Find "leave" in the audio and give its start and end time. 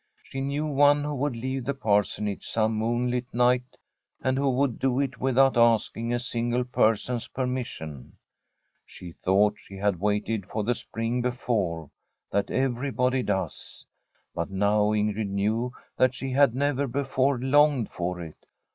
1.35-1.63